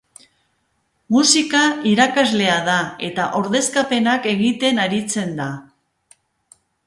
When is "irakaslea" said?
1.89-2.55